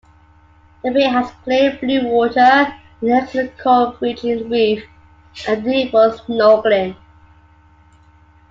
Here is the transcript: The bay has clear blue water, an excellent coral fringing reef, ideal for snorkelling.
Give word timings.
The 0.83 0.89
bay 0.89 1.03
has 1.03 1.29
clear 1.43 1.77
blue 1.79 2.07
water, 2.07 2.39
an 2.39 3.11
excellent 3.11 3.55
coral 3.59 3.91
fringing 3.91 4.49
reef, 4.49 4.83
ideal 5.47 5.91
for 5.91 6.09
snorkelling. 6.17 6.95